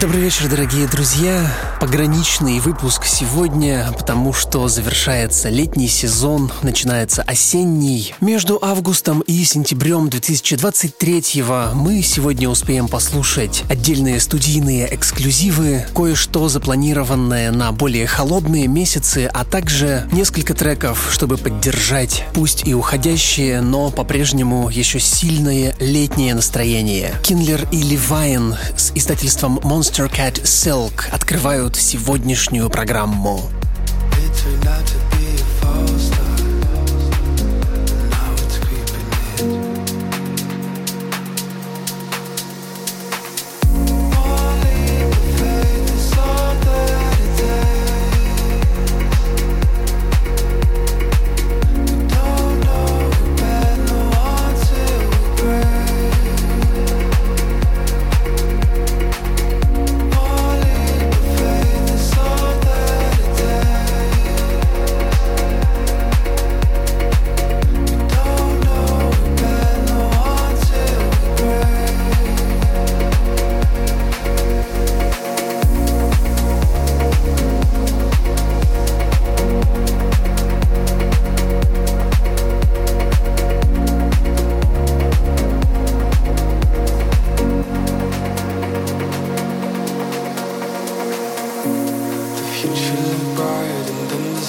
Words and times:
Добрый 0.00 0.20
вечер, 0.20 0.48
дорогие 0.48 0.86
друзья. 0.86 1.44
Пограничный 1.80 2.60
выпуск 2.60 3.04
сегодня, 3.04 3.88
потому 3.98 4.32
что 4.32 4.68
завершается 4.68 5.48
летний 5.48 5.88
сезон, 5.88 6.52
начинается 6.62 7.22
осенний. 7.22 8.14
Между 8.20 8.60
августом 8.62 9.22
и 9.22 9.42
сентябрем 9.42 10.08
2023 10.08 11.42
мы 11.74 12.02
сегодня 12.02 12.48
успеем 12.48 12.86
послушать 12.86 13.64
отдельные 13.68 14.20
студийные 14.20 14.94
эксклюзивы, 14.94 15.84
кое-что 15.92 16.48
запланированное 16.48 17.50
на 17.50 17.72
более 17.72 18.06
холодные 18.06 18.68
месяцы, 18.68 19.28
а 19.32 19.44
также 19.44 20.08
несколько 20.12 20.54
треков, 20.54 21.08
чтобы 21.10 21.38
поддержать 21.38 22.24
пусть 22.34 22.68
и 22.68 22.72
уходящее, 22.72 23.62
но 23.62 23.90
по-прежнему 23.90 24.68
еще 24.68 25.00
сильное 25.00 25.74
летнее 25.80 26.36
настроение. 26.36 27.14
Кинлер 27.24 27.66
и 27.72 27.82
Левайн 27.82 28.54
с 28.76 28.92
издательством 28.94 29.58
Monster 29.58 29.87
Monster 29.88 30.10
Cat 30.12 30.42
Silk 30.42 31.08
открывают 31.10 31.74
сегодняшнюю 31.76 32.68
программу. 32.68 33.40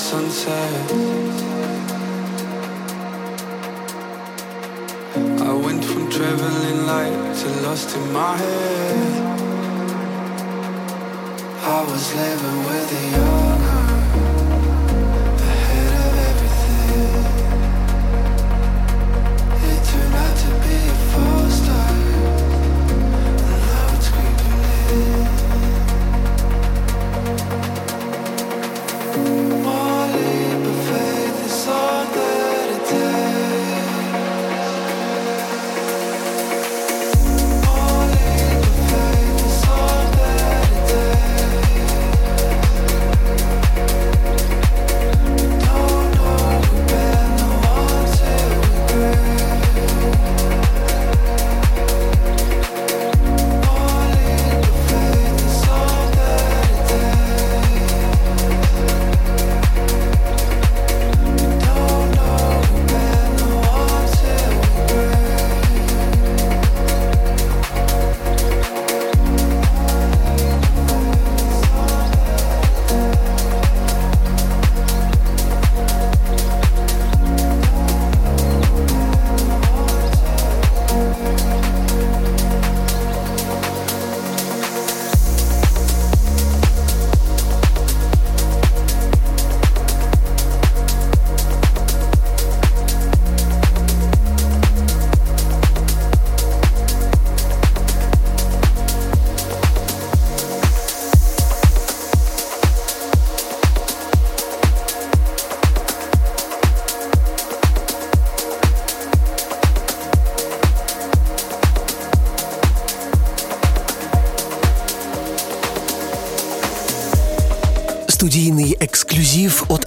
sunset. 0.10 0.92
I 5.40 5.54
went 5.54 5.86
from 5.86 6.10
traveling 6.10 6.88
light 6.88 7.36
to 7.40 7.48
lost 7.62 7.96
in 7.96 8.12
my 8.12 8.36
head. 8.36 9.40
I 11.78 11.82
was 11.92 12.16
living 12.16 12.58
with 12.66 12.90
the. 12.90 13.59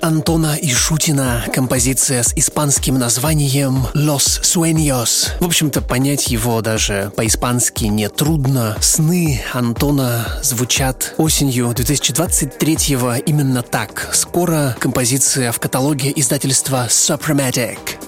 Антона 0.02 0.58
Ишутина, 0.60 1.44
композиция 1.54 2.24
с 2.24 2.32
испанским 2.34 2.98
названием 2.98 3.86
«Los 3.94 4.42
Sueños». 4.42 5.30
В 5.38 5.44
общем-то, 5.44 5.80
понять 5.80 6.26
его 6.26 6.60
даже 6.60 7.12
по-испански 7.16 7.84
не 7.84 8.08
трудно. 8.08 8.76
Сны 8.80 9.40
Антона 9.52 10.26
звучат 10.42 11.14
осенью 11.18 11.68
2023-го 11.68 13.14
именно 13.24 13.62
так. 13.62 14.08
Скоро 14.12 14.76
композиция 14.80 15.52
в 15.52 15.60
каталоге 15.60 16.12
издательства 16.16 16.88
Suprematic. 16.88 18.01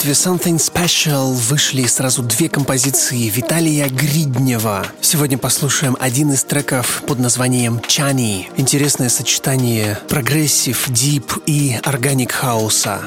Издательстве 0.00 0.12
Something 0.12 0.56
Special 0.56 1.32
вышли 1.32 1.86
сразу 1.86 2.22
две 2.22 2.48
композиции 2.48 3.28
Виталия 3.28 3.88
Гриднева. 3.88 4.86
Сегодня 5.00 5.36
послушаем 5.36 5.96
один 6.00 6.32
из 6.32 6.44
треков 6.44 7.02
под 7.06 7.18
названием 7.18 7.80
«Чани». 7.86 8.48
Интересное 8.56 9.08
сочетание 9.08 9.98
progressive, 10.08 10.88
deep 10.88 11.32
и 11.46 11.78
organic 11.82 12.32
хауса. 12.32 13.02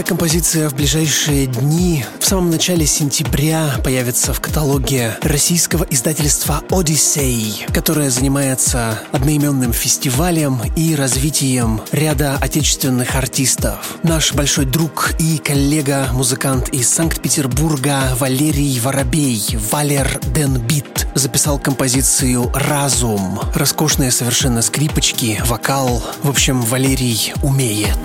Эта 0.00 0.08
композиция 0.08 0.70
в 0.70 0.74
ближайшие 0.74 1.46
дни, 1.46 2.06
в 2.18 2.24
самом 2.24 2.48
начале 2.48 2.86
сентября, 2.86 3.74
появится 3.84 4.32
в 4.32 4.40
каталоге 4.40 5.18
российского 5.20 5.84
издательства 5.90 6.62
«Одиссей», 6.70 7.66
которое 7.74 8.08
занимается 8.08 8.98
одноименным 9.12 9.74
фестивалем 9.74 10.58
и 10.74 10.94
развитием 10.94 11.82
ряда 11.92 12.38
отечественных 12.40 13.14
артистов. 13.14 13.98
Наш 14.02 14.32
большой 14.32 14.64
друг 14.64 15.12
и 15.18 15.36
коллега, 15.36 16.08
музыкант 16.14 16.70
из 16.70 16.88
Санкт-Петербурга 16.88 18.16
Валерий 18.18 18.80
Воробей, 18.80 19.58
Валер 19.70 20.18
Денбит, 20.34 21.08
записал 21.14 21.58
композицию 21.58 22.50
«Разум». 22.54 23.38
Роскошные 23.54 24.12
совершенно 24.12 24.62
скрипочки, 24.62 25.42
вокал. 25.44 26.02
В 26.22 26.30
общем, 26.30 26.62
Валерий 26.62 27.34
умеет. 27.42 27.98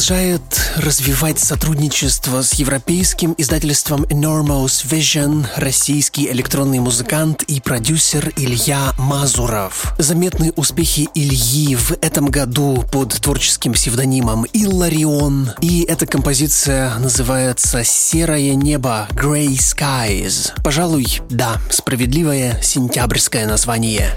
Продолжает 0.00 0.42
развивать 0.76 1.38
сотрудничество 1.38 2.40
с 2.40 2.54
европейским 2.54 3.34
издательством 3.36 4.04
Enormous 4.04 4.86
Vision 4.88 5.46
российский 5.56 6.30
электронный 6.30 6.78
музыкант 6.78 7.42
и 7.42 7.60
продюсер 7.60 8.32
Илья 8.38 8.94
Мазуров. 8.96 9.92
Заметные 9.98 10.52
успехи 10.52 11.06
Ильи 11.14 11.76
в 11.76 11.92
этом 12.00 12.30
году 12.30 12.82
под 12.90 13.12
творческим 13.20 13.74
псевдонимом 13.74 14.46
Илларион. 14.54 15.50
И 15.60 15.82
эта 15.82 16.06
композиция 16.06 16.94
называется 16.98 17.84
«Серое 17.84 18.54
небо» 18.54 19.06
Grey 19.10 19.48
Skies. 19.48 20.52
Пожалуй, 20.64 21.20
да, 21.28 21.60
справедливое 21.68 22.58
сентябрьское 22.62 23.46
название. 23.46 24.14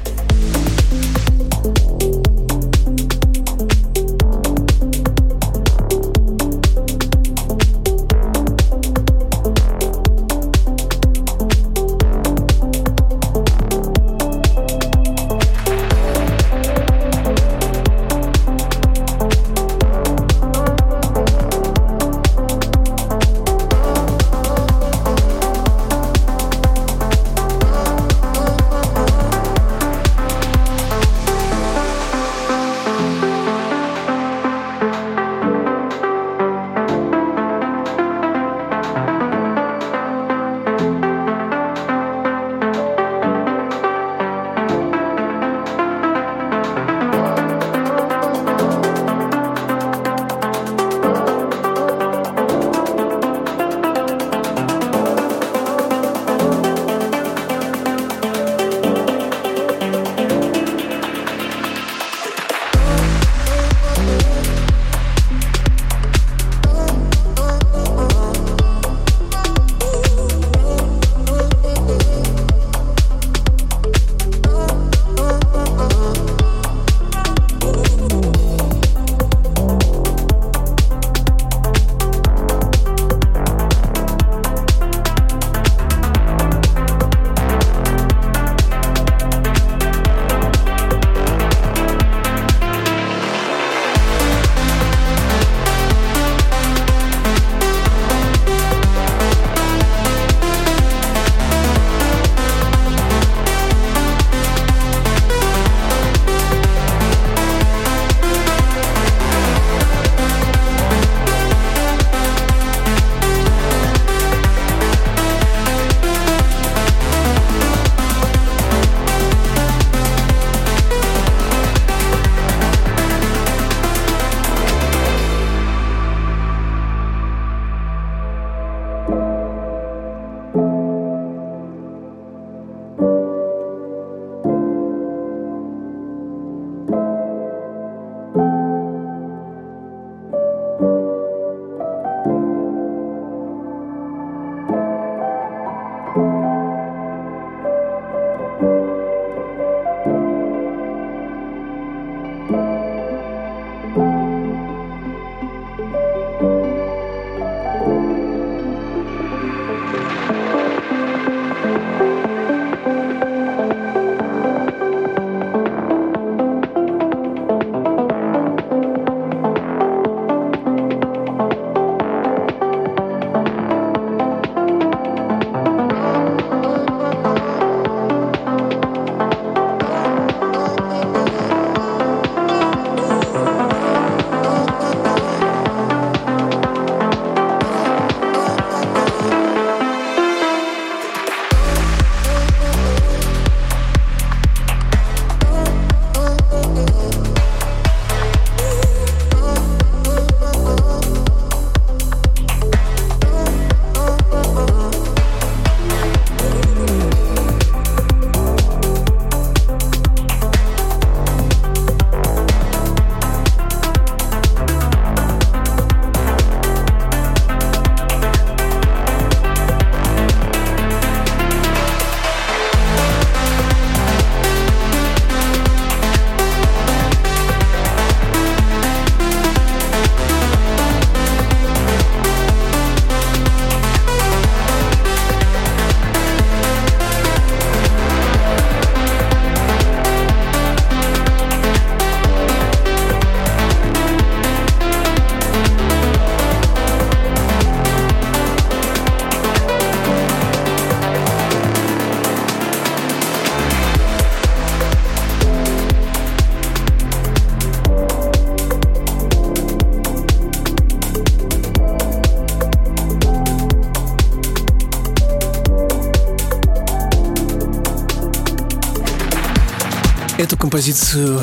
Композицию 270.84 271.40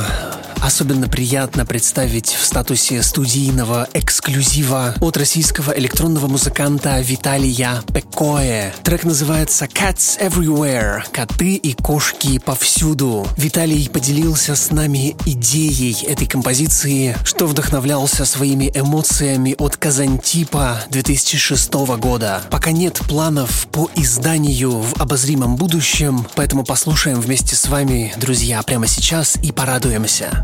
особенно 0.60 1.08
приятно 1.08 1.64
представить 1.64 2.28
в 2.28 2.44
статусе 2.44 3.02
студийного 3.02 3.88
эксклюзива 3.94 4.94
от 5.00 5.16
российского 5.16 5.72
электронного 5.78 6.26
музыканта 6.26 7.00
Виталия 7.00 7.82
Пекое. 8.20 8.74
Трек 8.82 9.04
называется 9.04 9.64
Cats 9.64 10.20
Everywhere– 10.20 11.04
«Коты 11.10 11.54
и 11.54 11.72
кошки 11.72 12.38
повсюду». 12.38 13.26
Виталий 13.38 13.88
поделился 13.88 14.56
с 14.56 14.70
нами 14.70 15.16
идеей 15.24 16.04
этой 16.04 16.26
композиции, 16.26 17.16
что 17.24 17.46
вдохновлялся 17.46 18.26
своими 18.26 18.70
эмоциями 18.74 19.54
от 19.58 19.78
Казантипа 19.78 20.82
2006 20.90 21.72
года. 21.98 22.42
Пока 22.50 22.72
нет 22.72 23.00
планов 23.08 23.66
по 23.68 23.88
изданию 23.94 24.72
в 24.72 25.00
обозримом 25.00 25.56
будущем, 25.56 26.26
поэтому 26.34 26.62
послушаем 26.64 27.22
вместе 27.22 27.56
с 27.56 27.68
вами, 27.68 28.12
друзья, 28.18 28.62
прямо 28.62 28.86
сейчас 28.86 29.36
и 29.42 29.50
порадуемся. 29.50 30.42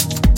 Полагаю, 0.00 0.33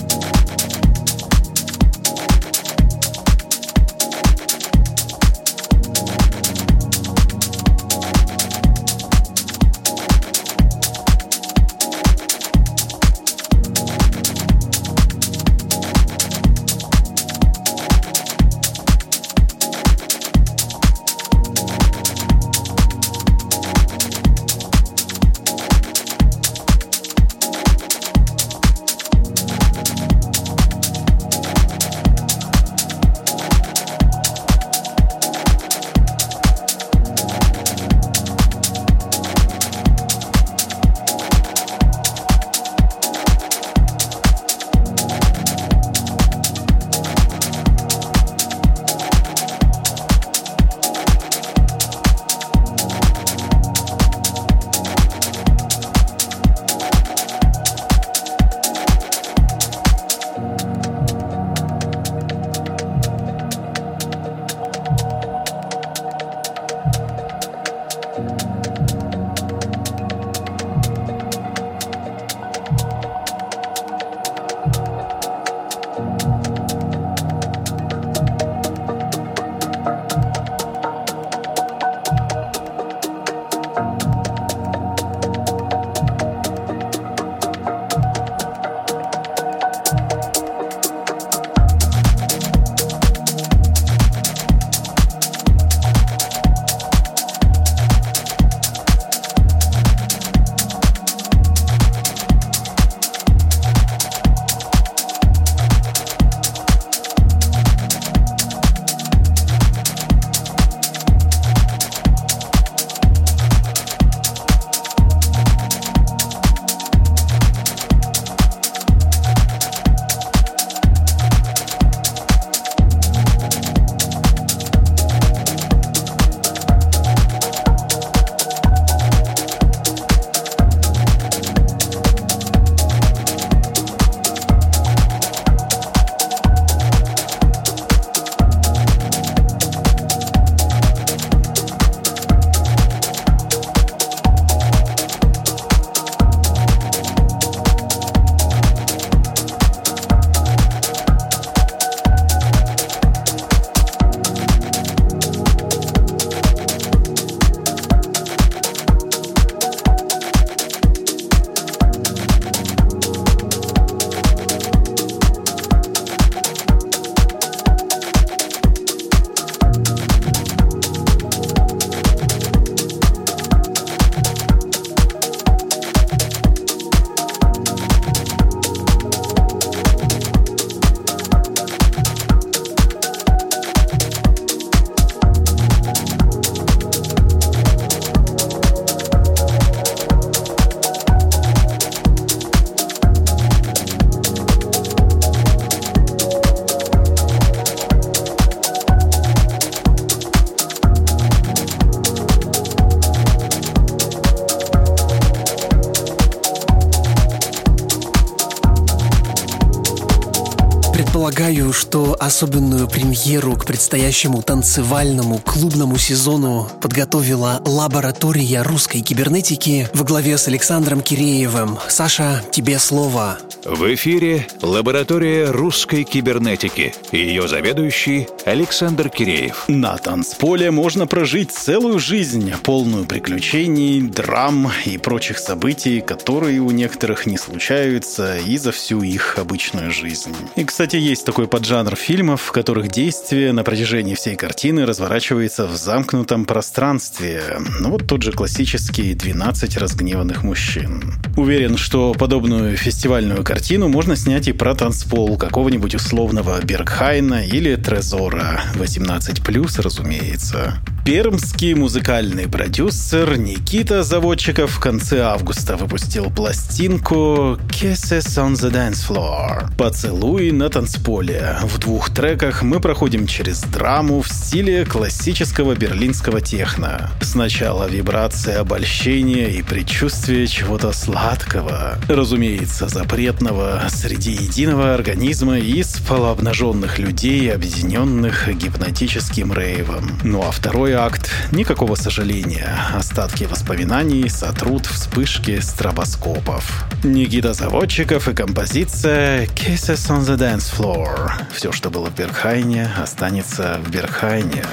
особенную 212.27 212.89
премьеру 212.89 213.57
к 213.57 213.65
предстоящему 213.65 214.43
танцевальному 214.43 215.39
клубному 215.39 215.97
сезону 215.97 216.69
подготовила 216.81 217.63
лаборатория 217.65 218.63
русской 218.63 219.01
кибернетики 219.01 219.89
во 219.95 220.05
главе 220.05 220.37
с 220.37 220.49
Александром 220.49 221.01
Киреевым. 221.01 221.79
Саша, 221.89 222.43
тебе 222.51 222.79
слово. 222.79 223.39
В 223.69 223.93
эфире 223.95 224.47
лаборатория 224.63 225.51
русской 225.51 226.05
кибернетики 226.05 226.95
ее 227.11 227.49
заведующий 227.49 228.29
Александр 228.45 229.09
Киреев. 229.09 229.65
На 229.67 229.97
танцполе 229.97 230.71
можно 230.71 231.09
прожить 231.09 231.51
целую 231.51 231.99
жизнь, 231.99 232.53
полную 232.63 233.07
приключений, 233.07 234.03
драм 234.03 234.71
и 234.85 234.99
прочих 234.99 235.41
событий, 235.41 236.01
которые 236.01 236.61
у 236.61 236.71
некоторых 236.71 237.27
не 237.27 237.37
случаются 237.37 238.39
и 238.39 238.57
за 238.57 238.71
всю 238.71 239.03
их 239.03 239.37
обычную 239.37 239.91
жизнь. 239.91 240.33
И, 240.55 240.63
кстати, 240.63 240.95
есть 240.95 241.27
такой 241.27 241.49
поджанр 241.49 241.97
фильмов, 241.97 242.43
в 242.43 242.53
которых 242.53 242.87
действие 242.87 243.53
на 243.53 243.65
протяжении 243.65 244.15
всей 244.15 244.37
картины 244.37 244.87
разворачивается 244.87 245.67
в 245.67 245.75
замкнутом 245.75 246.45
пространстве. 246.45 247.43
Ну 247.81 247.91
вот 247.91 248.07
тот 248.07 248.23
же 248.23 248.31
классический 248.31 249.13
«12 249.15 249.77
разгневанных 249.77 250.45
мужчин». 250.45 251.15
Уверен, 251.37 251.77
что 251.77 252.13
подобную 252.13 252.77
фестивальную 252.77 253.43
картину 253.43 253.56
можно 253.89 254.17
снять 254.17 254.49
и 254.49 254.53
про 254.53 254.75
танцпол 254.75 255.37
какого-нибудь 255.37 255.95
условного 255.95 256.63
Бергхайна 256.63 257.47
или 257.47 257.77
Трезора. 257.77 258.63
18+, 258.75 259.83
разумеется. 259.83 260.79
Пермский 261.07 261.75
музыкальный 261.75 262.49
продюсер 262.49 263.39
Никита 263.39 264.03
Заводчиков 264.03 264.73
в 264.73 264.81
конце 264.81 265.21
августа 265.21 265.77
выпустил 265.77 266.33
пластинку 266.33 267.61
Kisses 267.69 268.27
on 268.37 268.55
the 268.55 268.73
Dance 268.73 269.09
Floor– 269.09 269.69
«Поцелуй 269.79 270.51
на 270.51 270.69
танцполе». 270.69 271.59
В 271.63 271.79
двух 271.79 272.11
треках 272.13 272.65
мы 272.65 272.81
проходим 272.81 273.29
через 273.29 273.61
драму 273.61 274.21
в 274.21 274.29
стиле 274.29 274.85
классического 274.85 275.77
берлинского 275.77 276.41
техно. 276.41 277.09
Сначала 277.21 277.89
вибрация 277.89 278.59
обольщения 278.59 279.51
и 279.51 279.63
предчувствие 279.63 280.49
чего-то 280.49 280.91
сладкого, 280.91 281.99
разумеется, 282.09 282.89
запретного 282.89 283.81
среди 283.91 284.33
единого 284.33 284.95
организма 284.95 285.57
из 285.57 286.01
полуобнаженных 286.01 286.99
людей, 286.99 287.55
объединенных 287.55 288.49
гипнотическим 288.53 289.53
рейвом. 289.53 290.11
Ну 290.25 290.43
а 290.43 290.51
второй 290.51 290.96
акт— 290.97 291.31
никакого 291.53 291.95
сожаления. 291.95 292.77
Остатки 292.95 293.45
воспоминаний 293.45 294.29
сотрут 294.29 294.87
вспышки 294.87 295.61
стробоскопов. 295.61 296.85
Никита 297.05 297.53
Заводчиков 297.53 298.29
и 298.29 298.35
композиция 298.35 299.47
«Kisses 299.47 300.11
on 300.11 300.21
the 300.25 300.37
Dance 300.37 300.73
Floor». 300.77 301.33
Все, 301.55 301.73
что 301.73 301.91
было 301.91 302.11
в 302.11 302.15
Берхайне, 302.15 302.91
останется 303.01 303.81
в 303.85 303.91
Берхайне. 303.91 304.65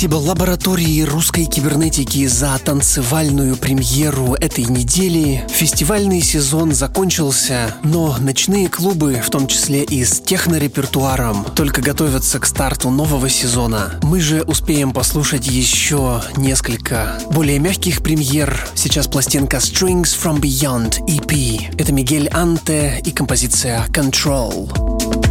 Спасибо 0.00 0.16
лаборатории 0.16 1.02
русской 1.02 1.44
кибернетики 1.44 2.26
за 2.26 2.58
танцевальную 2.58 3.54
премьеру 3.58 4.32
этой 4.32 4.64
недели. 4.64 5.44
Фестивальный 5.50 6.22
сезон 6.22 6.72
закончился, 6.72 7.74
но 7.84 8.16
ночные 8.18 8.70
клубы, 8.70 9.20
в 9.22 9.28
том 9.28 9.46
числе 9.46 9.84
и 9.84 10.02
с 10.02 10.22
технорепертуаром, 10.22 11.44
только 11.54 11.82
готовятся 11.82 12.40
к 12.40 12.46
старту 12.46 12.88
нового 12.88 13.28
сезона. 13.28 14.00
Мы 14.02 14.20
же 14.20 14.40
успеем 14.40 14.92
послушать 14.94 15.46
еще 15.46 16.22
несколько 16.34 17.18
более 17.30 17.58
мягких 17.58 18.02
премьер. 18.02 18.58
Сейчас 18.74 19.06
пластинка 19.06 19.58
Strings 19.58 20.16
from 20.18 20.40
Beyond 20.40 21.04
EP. 21.08 21.74
Это 21.76 21.92
Мигель 21.92 22.30
Анте 22.30 23.02
и 23.04 23.10
композиция 23.10 23.84
Control. 23.88 25.29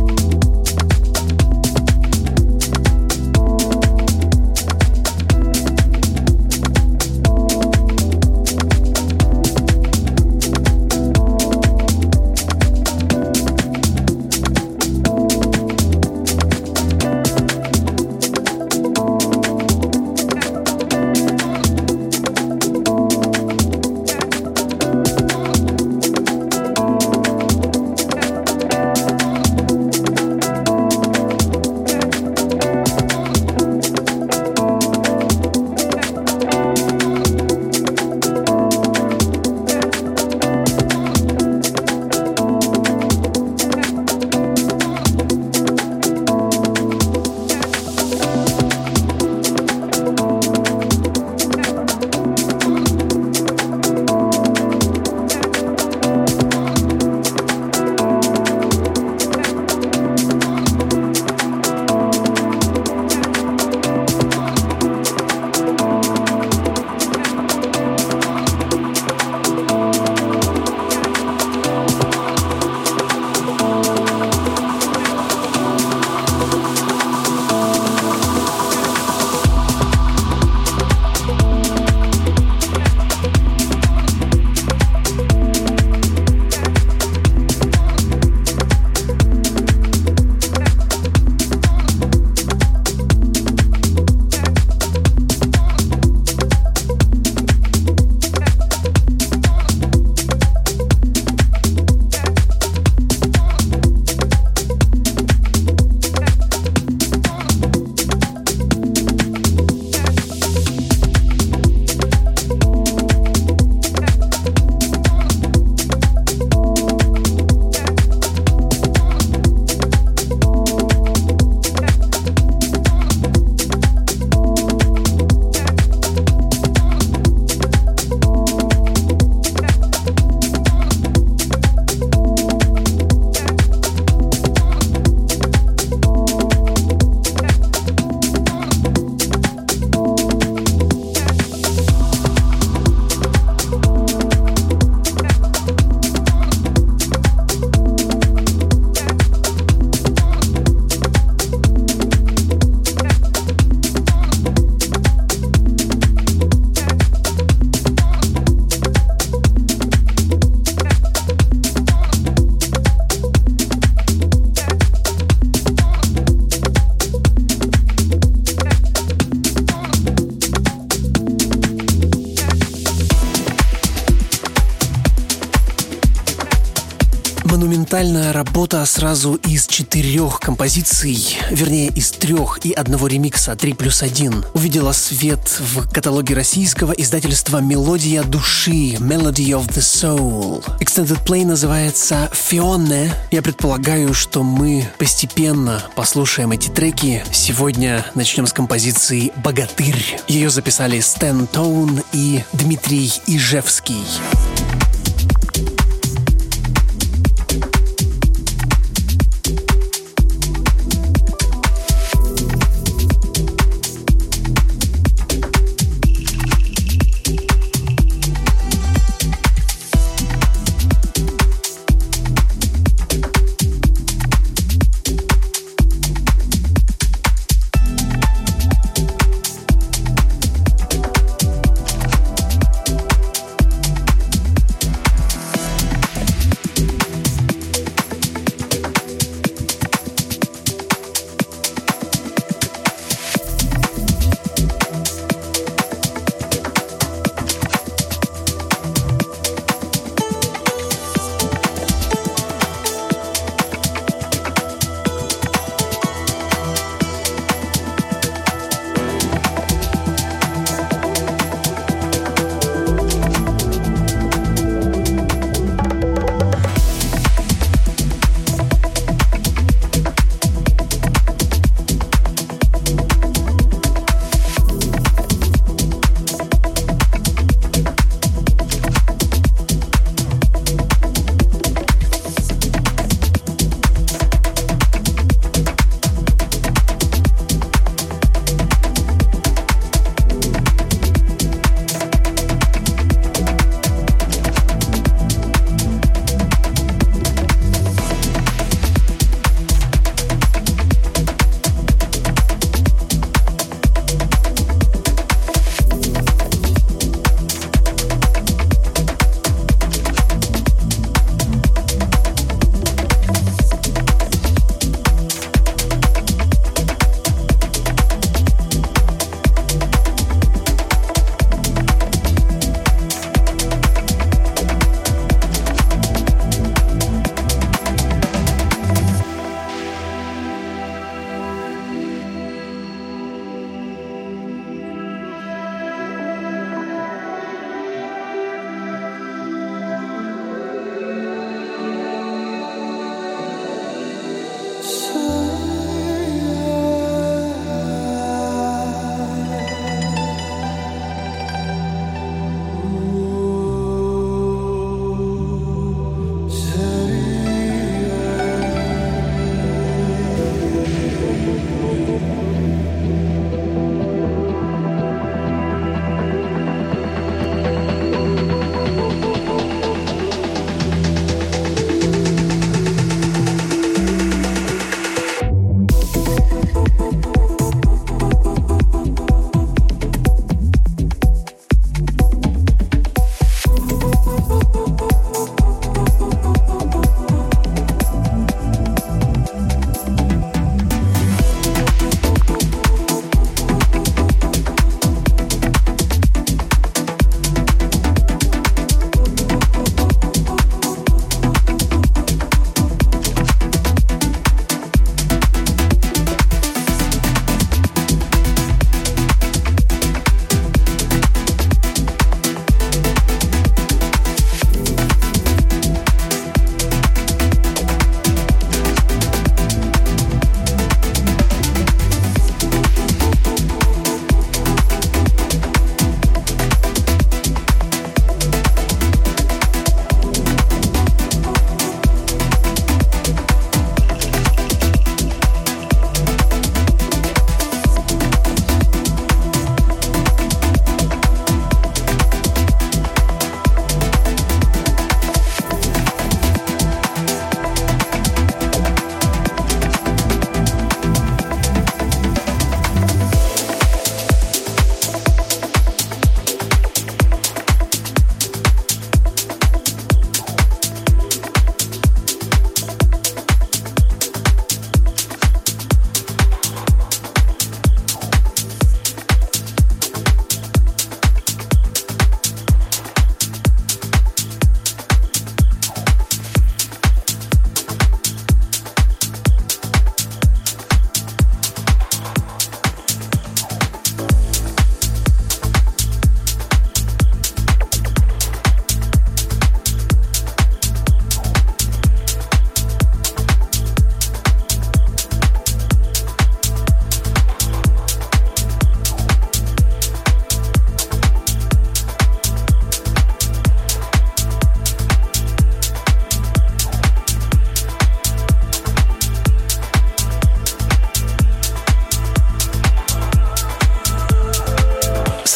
Работа 178.40 178.86
сразу 178.86 179.34
из 179.34 179.68
четырех 179.68 180.40
композиций, 180.40 181.38
вернее 181.52 181.90
из 181.90 182.12
трех 182.12 182.60
и 182.64 182.72
одного 182.72 183.08
ремикса 183.08 183.54
3 183.54 183.74
плюс 183.74 184.02
1, 184.02 184.46
увидела 184.54 184.94
свет 184.94 185.60
в 185.60 185.92
каталоге 185.92 186.36
российского 186.36 186.94
издательства 186.94 187.58
«Мелодия 187.58 188.24
души» 188.24 188.94
Melody 188.94 189.50
of 189.50 189.68
the 189.68 189.82
Soul. 189.82 190.64
Extended 190.80 191.22
Play 191.26 191.46
называется 191.46 192.32
«Фионе». 192.34 193.14
Я 193.32 193.42
предполагаю, 193.42 194.14
что 194.14 194.42
мы 194.42 194.90
постепенно 194.98 195.84
послушаем 195.96 196.54
эти 196.54 196.70
треки. 196.70 197.26
Сегодня 197.34 198.06
начнем 198.16 198.48
с 198.48 198.54
композиции 198.54 199.34
«Богатырь». 199.44 200.22
Ее 200.30 200.50
записали 200.50 201.02
Стэн 201.02 201.46
Тоун 201.46 202.02
и 202.14 202.42
Дмитрий 202.54 203.12
Ижевский. 203.28 204.06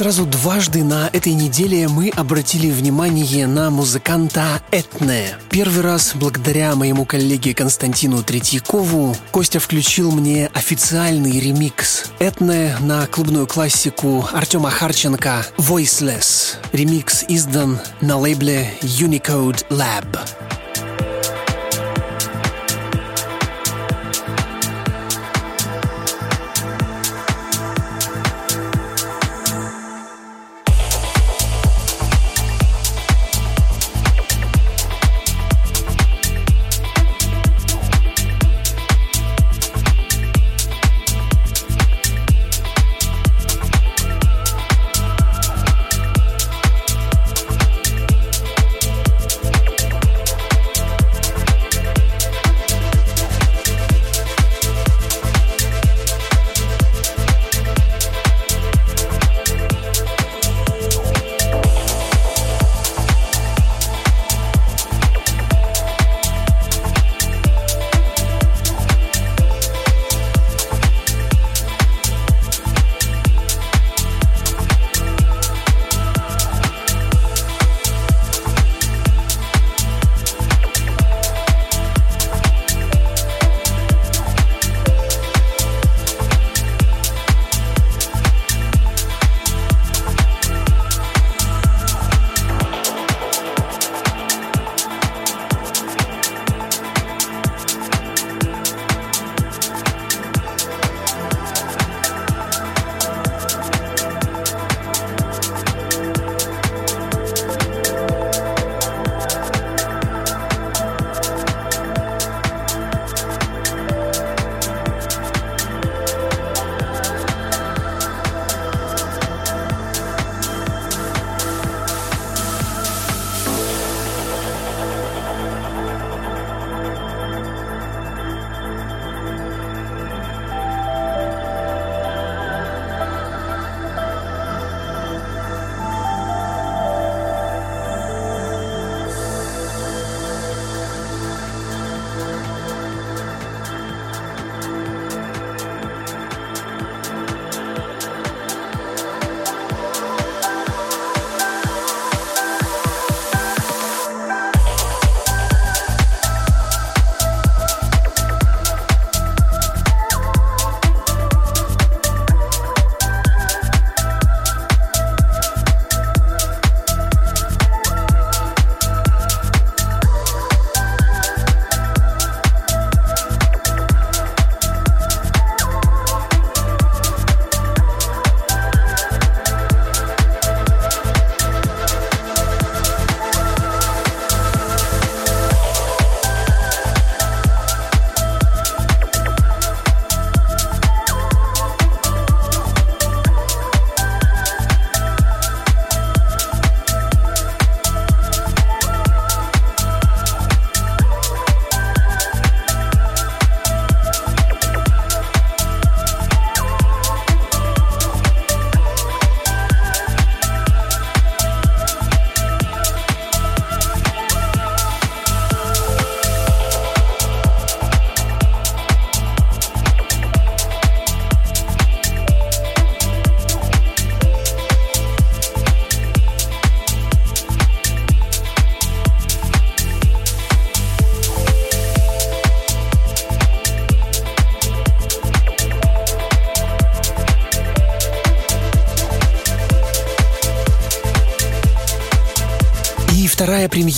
Сразу 0.03 0.25
дважды 0.25 0.83
на 0.83 1.09
этой 1.13 1.31
неделе 1.31 1.87
мы 1.87 2.09
обратили 2.09 2.69
внимание 2.69 3.47
на 3.47 3.69
музыканта 3.69 4.61
Этне. 4.69 5.37
Первый 5.49 5.81
раз 5.81 6.11
благодаря 6.13 6.75
моему 6.75 7.05
коллеге 7.05 7.53
Константину 7.53 8.21
Третьякову 8.21 9.15
Костя 9.31 9.61
включил 9.61 10.11
мне 10.11 10.47
официальный 10.53 11.39
ремикс 11.39 12.11
Этне 12.19 12.75
на 12.81 13.07
клубную 13.07 13.47
классику 13.47 14.27
Артема 14.33 14.71
Харченко 14.71 15.45
«Voiceless». 15.57 16.57
Ремикс 16.73 17.23
издан 17.29 17.79
на 18.01 18.17
лейбле 18.17 18.73
Unicode 18.81 19.65
Lab. 19.69 20.19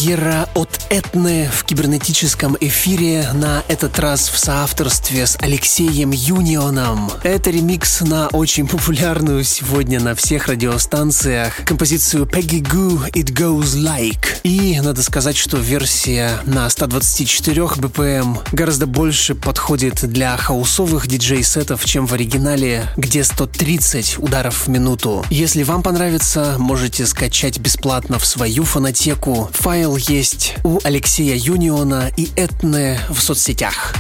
Премьера 0.06 0.47
от 0.53 0.86
Этны 1.16 1.49
в 1.49 1.63
кибернетическом 1.63 2.57
эфире, 2.59 3.30
на 3.34 3.63
этот 3.70 3.99
раз 3.99 4.28
в 4.28 4.38
соавторстве 4.38 5.26
с 5.26 5.38
Алексеем 5.39 6.11
Юнионом. 6.11 7.09
Это 7.24 7.51
ремикс 7.51 8.01
на 8.01 8.28
очень 8.28 8.68
популярную 8.68 9.45
сегодня 9.45 10.01
на 10.01 10.13
всех 10.13 10.49
радиостанциях 10.49 11.63
композицию 11.63 12.26
Peggy 12.26 12.59
Goo 12.61 13.09
It 13.13 13.32
Goes 13.32 13.78
Like. 13.78 14.41
И 14.43 14.78
надо 14.82 15.01
сказать, 15.03 15.38
что 15.38 15.55
версия 15.55 16.41
на 16.43 16.70
124 16.70 17.61
BPM 17.61 18.39
гораздо 18.51 18.86
больше 18.86 19.36
подходит 19.36 20.05
для 20.05 20.36
хаусовых 20.36 21.07
диджей-сетов, 21.07 21.86
чем 21.86 22.07
в 22.07 22.13
оригинале, 22.13 22.89
где 22.97 23.24
130 23.24 24.20
ударов 24.20 24.68
в 24.68 24.70
минуту. 24.70 25.26
Если 25.30 25.63
вам 25.63 25.82
понравится, 25.82 26.57
можете 26.59 27.05
скачать 27.05 27.57
бесплатно 27.59 28.20
в 28.20 28.26
свою 28.26 28.66
фонотеку 28.66 29.49
Файл 29.53 29.95
есть 29.95 30.55
у 30.66 30.80
Алексея 30.84 31.05
Юниона 31.36 32.12
и 32.18 32.30
Этне 32.36 32.99
в 33.10 33.20
соцсетях. 33.22 33.93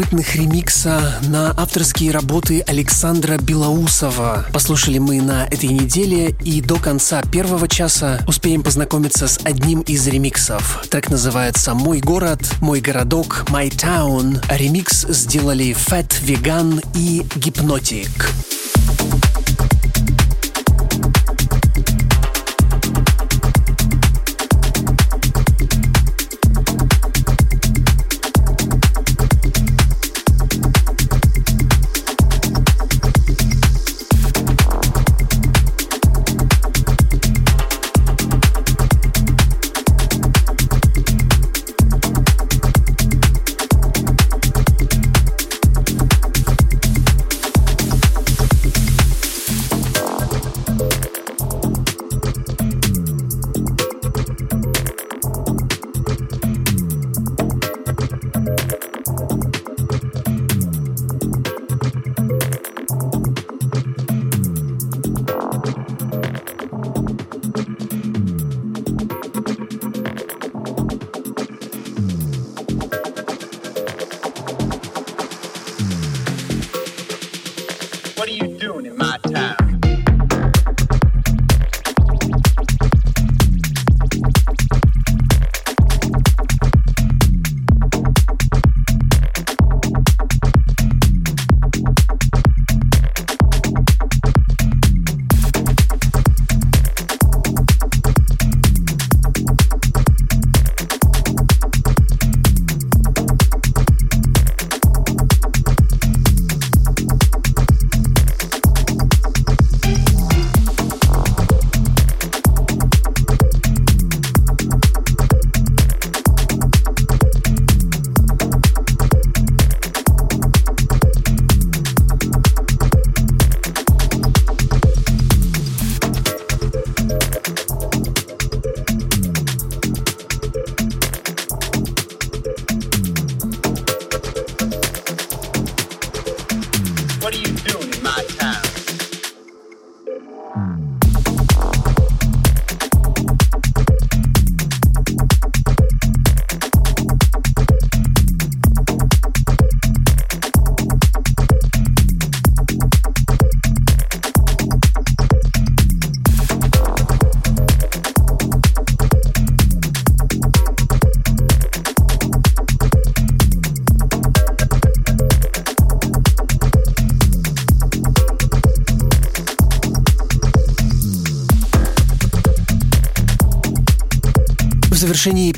Любопытных 0.00 0.34
ремикса 0.34 1.20
на 1.28 1.50
авторские 1.50 2.10
работы 2.10 2.64
Александра 2.66 3.36
Белоусова. 3.36 4.46
Послушали 4.50 4.96
мы 4.96 5.20
на 5.20 5.44
этой 5.44 5.68
неделе 5.68 6.34
и 6.42 6.62
до 6.62 6.76
конца 6.76 7.20
первого 7.20 7.68
часа 7.68 8.20
успеем 8.26 8.62
познакомиться 8.62 9.28
с 9.28 9.38
одним 9.44 9.80
из 9.80 10.06
ремиксов. 10.06 10.86
Трек 10.88 11.10
называется 11.10 11.74
«Мой 11.74 12.00
город», 12.00 12.40
«Мой 12.62 12.80
городок», 12.80 13.44
«My 13.48 13.68
Town». 13.68 14.42
Ремикс 14.48 15.06
сделали 15.08 15.76
Fat 15.76 16.08
Vegan 16.24 16.82
и 16.94 17.22
Гипнотик. 17.36 18.30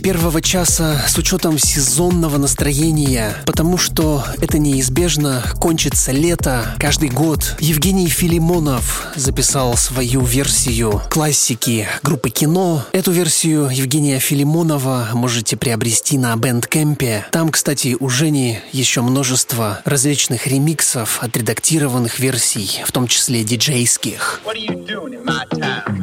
Первого 0.03 0.42
часа 0.42 1.00
с 1.07 1.16
учетом 1.16 1.59
сезонного 1.59 2.36
настроения, 2.36 3.36
потому 3.46 3.78
что 3.78 4.24
это 4.40 4.59
неизбежно, 4.59 5.44
кончится 5.61 6.11
лето. 6.11 6.74
Каждый 6.78 7.09
год 7.09 7.57
Евгений 7.61 8.09
Филимонов 8.09 9.07
записал 9.14 9.76
свою 9.76 10.22
версию 10.22 11.00
классики 11.09 11.86
группы 12.03 12.30
кино. 12.30 12.84
Эту 12.92 13.12
версию 13.12 13.68
Евгения 13.72 14.18
Филимонова 14.18 15.11
можете 15.14 15.57
приобрести 15.57 16.18
на 16.18 16.34
Бендкемпе. 16.36 17.26
Там, 17.30 17.50
кстати, 17.50 17.96
у 17.98 18.09
Жени 18.09 18.59
еще 18.72 19.03
множество 19.03 19.80
различных 19.84 20.46
ремиксов, 20.46 21.22
отредактированных 21.22 22.18
версий, 22.18 22.82
в 22.84 22.90
том 22.92 23.07
числе 23.07 23.44
диджейских. 23.44 24.40
What 24.44 24.57
are 24.57 24.59
you 24.59 24.84
doing 24.84 25.14
in 25.14 25.24
my 25.24 25.46
town? 25.48 26.01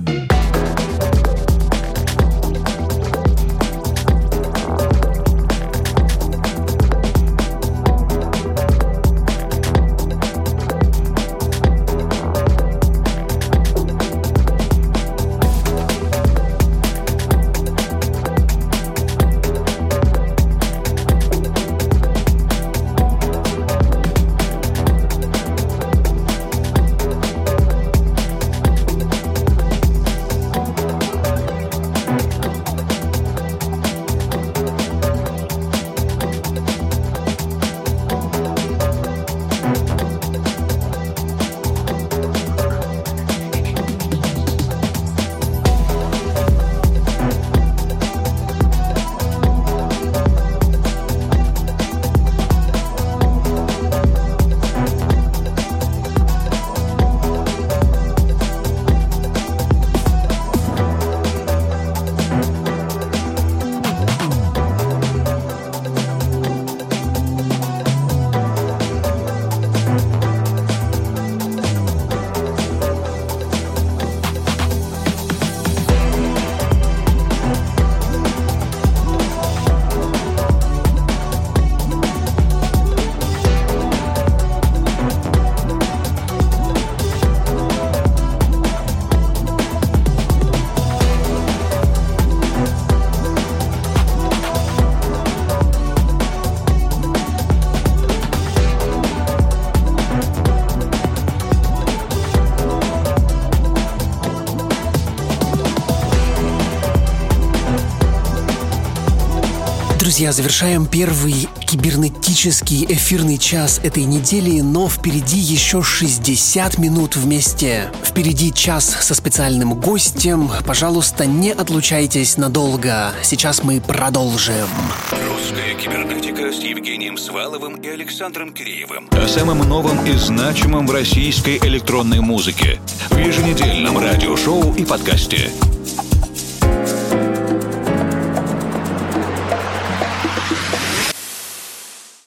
Друзья, 110.20 110.34
завершаем 110.34 110.86
первый 110.86 111.48
кибернетический 111.66 112.86
эфирный 112.90 113.38
час 113.38 113.80
этой 113.86 114.04
недели, 114.04 114.60
но 114.60 114.90
впереди 114.90 115.38
еще 115.38 115.82
60 115.82 116.78
минут 116.78 117.16
вместе. 117.16 117.90
Впереди 118.04 118.52
час 118.52 118.98
со 119.00 119.16
специальным 119.16 119.76
гостем. 119.76 120.52
Пожалуйста, 120.68 121.26
не 121.26 121.54
отлучайтесь 121.54 122.36
надолго. 122.36 123.14
Сейчас 123.24 123.64
мы 123.64 123.80
продолжим. 123.80 124.68
Русская 125.10 125.74
кибернетика 125.76 126.52
с 126.52 126.60
Евгением 126.64 127.18
Сваловым 127.18 127.76
и 127.76 127.88
Александром 127.88 128.52
Киреевым. 128.52 129.08
О 129.12 129.26
самом 129.26 129.60
новом 129.60 130.06
и 130.06 130.18
значимом 130.18 130.86
в 130.86 130.92
российской 130.92 131.60
электронной 131.60 132.20
музыке. 132.20 132.82
В 133.10 133.18
еженедельном 133.18 133.98
радиошоу 133.98 134.74
и 134.74 134.84
подкасте. 134.84 135.50